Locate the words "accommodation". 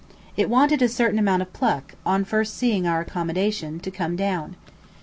3.01-3.79